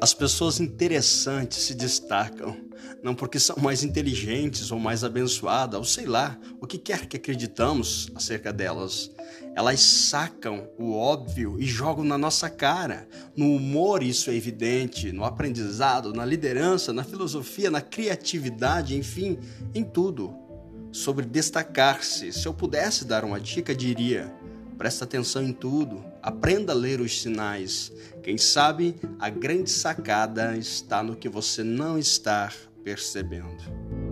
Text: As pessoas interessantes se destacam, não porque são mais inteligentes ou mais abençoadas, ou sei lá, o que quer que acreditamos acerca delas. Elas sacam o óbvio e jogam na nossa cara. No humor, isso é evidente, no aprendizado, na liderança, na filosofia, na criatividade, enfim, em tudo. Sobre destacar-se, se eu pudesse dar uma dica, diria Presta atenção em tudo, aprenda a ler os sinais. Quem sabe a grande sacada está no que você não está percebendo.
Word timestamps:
As 0.00 0.12
pessoas 0.12 0.60
interessantes 0.60 1.58
se 1.62 1.74
destacam, 1.74 2.56
não 3.02 3.14
porque 3.14 3.38
são 3.38 3.56
mais 3.60 3.84
inteligentes 3.84 4.70
ou 4.70 4.78
mais 4.78 5.04
abençoadas, 5.04 5.78
ou 5.78 5.84
sei 5.84 6.06
lá, 6.06 6.38
o 6.60 6.66
que 6.66 6.78
quer 6.78 7.06
que 7.06 7.16
acreditamos 7.16 8.10
acerca 8.14 8.52
delas. 8.52 9.10
Elas 9.54 9.80
sacam 9.80 10.68
o 10.78 10.92
óbvio 10.92 11.56
e 11.60 11.66
jogam 11.66 12.04
na 12.04 12.18
nossa 12.18 12.50
cara. 12.50 13.06
No 13.36 13.54
humor, 13.54 14.02
isso 14.02 14.30
é 14.30 14.34
evidente, 14.34 15.12
no 15.12 15.24
aprendizado, 15.24 16.12
na 16.12 16.24
liderança, 16.24 16.92
na 16.92 17.04
filosofia, 17.04 17.70
na 17.70 17.80
criatividade, 17.80 18.96
enfim, 18.96 19.38
em 19.74 19.84
tudo. 19.84 20.34
Sobre 20.90 21.24
destacar-se, 21.24 22.32
se 22.32 22.46
eu 22.46 22.54
pudesse 22.54 23.04
dar 23.04 23.24
uma 23.24 23.40
dica, 23.40 23.74
diria 23.74 24.32
Presta 24.76 25.04
atenção 25.04 25.42
em 25.42 25.52
tudo, 25.52 26.04
aprenda 26.22 26.72
a 26.72 26.76
ler 26.76 27.00
os 27.00 27.20
sinais. 27.22 27.92
Quem 28.22 28.36
sabe 28.36 28.96
a 29.18 29.30
grande 29.30 29.70
sacada 29.70 30.56
está 30.56 31.02
no 31.02 31.14
que 31.14 31.28
você 31.28 31.62
não 31.62 31.98
está 31.98 32.52
percebendo. 32.82 34.03